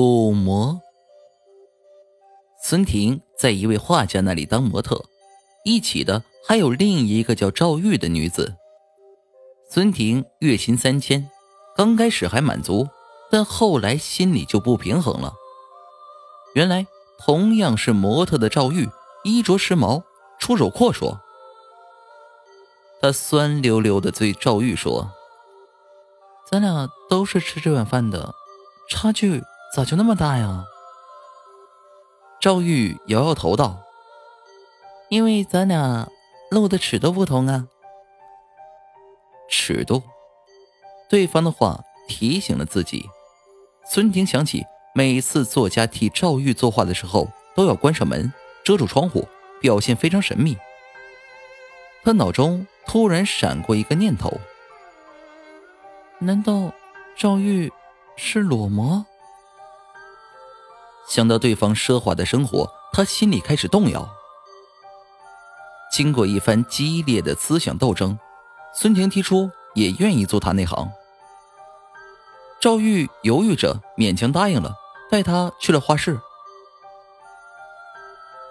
[0.00, 0.80] 古模。
[2.62, 5.04] 孙婷在一位画家那里当模特，
[5.64, 8.54] 一起的还有另一个叫赵玉的女子。
[9.68, 11.28] 孙婷月薪三千，
[11.74, 12.86] 刚开始还满足，
[13.28, 15.34] 但后来心里就不平衡了。
[16.54, 16.86] 原来
[17.18, 18.88] 同样是模特的赵玉，
[19.24, 20.04] 衣着时髦，
[20.38, 21.18] 出手阔绰。
[23.02, 25.10] 他酸溜溜的对赵玉说
[26.48, 28.32] ：“咱俩都是吃这碗饭的，
[28.88, 29.42] 差距
[29.74, 30.64] 咋就那么大呀？”
[32.40, 33.78] 赵玉摇摇头道
[35.10, 36.08] ：“因为咱俩
[36.50, 37.66] 露的尺度不同啊。”
[39.50, 40.02] 尺度，
[41.08, 43.08] 对方的话提醒了自己。
[43.90, 44.64] 孙婷想起
[44.94, 49.26] 每次作家替赵玉作画的时候，都要关上门，遮住窗户，
[49.60, 50.56] 表现非常神秘。
[52.04, 54.38] 他脑中突然闪过一个念头：
[56.18, 56.72] 难道
[57.16, 57.72] 赵玉
[58.16, 59.04] 是裸模？
[61.18, 64.08] 想到对方奢华的生活，他心里开始动摇。
[65.90, 68.16] 经过一番激烈的思想斗争，
[68.72, 70.88] 孙婷提出也愿意做他那行。
[72.60, 74.76] 赵玉犹豫着，勉强答应了，
[75.10, 76.20] 带他去了画室。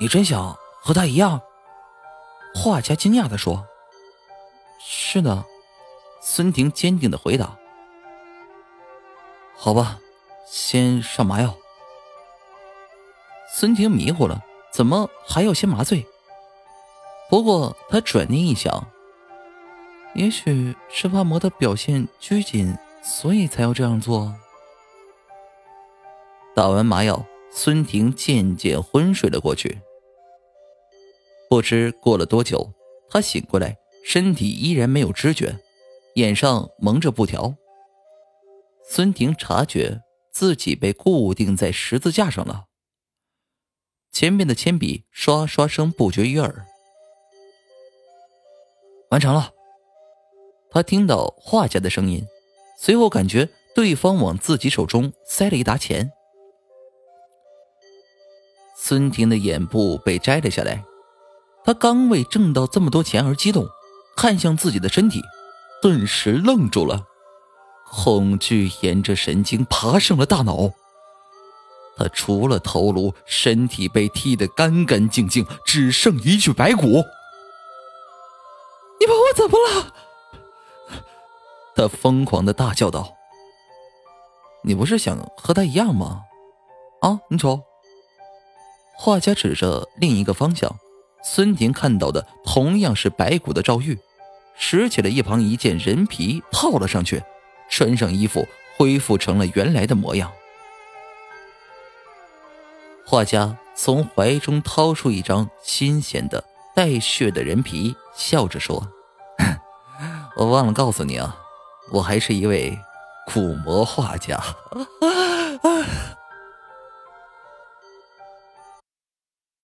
[0.00, 1.42] 你真想和他一样？
[2.54, 3.66] 画家惊讶的说
[4.80, 5.44] ：“是的。”
[6.22, 7.58] 孙婷坚定的回答。
[9.54, 9.98] “好吧，
[10.48, 11.54] 先上麻药。”
[13.56, 16.04] 孙婷迷糊了，怎么还要先麻醉？
[17.30, 18.90] 不过他转念一想，
[20.16, 24.34] 也许是怕模特表现拘谨，所以才要这样做。
[26.52, 29.80] 打完麻药，孙婷渐渐昏睡了过去。
[31.48, 32.72] 不知过了多久，
[33.08, 35.60] 他醒过来，身体依然没有知觉，
[36.16, 37.54] 眼上蒙着布条。
[38.84, 40.02] 孙婷察觉
[40.32, 42.64] 自己被固定在十字架上了。
[44.14, 46.64] 前面的铅笔刷刷声不绝于耳。
[49.10, 49.50] 完成了，
[50.70, 52.24] 他听到画家的声音，
[52.78, 56.12] 随后感觉对方往自己手中塞了一沓钱。
[58.76, 60.84] 孙婷的眼部被摘了下来，
[61.64, 63.66] 他刚为挣到这么多钱而激动，
[64.16, 65.20] 看向自己的身体，
[65.82, 67.04] 顿时愣住了，
[67.90, 70.70] 恐惧沿着神经爬上了大脑。
[71.96, 77.04] 他除了头颅，身体被剃得干干净净，只剩一具白骨。
[79.00, 79.94] 你把我怎么了？
[81.76, 83.14] 他疯狂的大叫道
[84.62, 86.22] ：“你不是想和他一样吗？
[87.00, 87.60] 啊，你瞅。”
[88.96, 90.78] 画家指着另一个方向，
[91.24, 93.98] 孙婷看到的同样是白骨的赵玉，
[94.56, 97.22] 拾起了一旁一件人皮套了上去，
[97.68, 100.32] 穿上衣服，恢复成了原来的模样。
[103.06, 106.42] 画家从怀中掏出一张新鲜的
[106.74, 108.88] 带血的人皮，笑着说
[110.36, 111.36] ：“我忘了告诉你啊，
[111.92, 112.78] 我还是一位
[113.26, 114.40] 古魔画家。”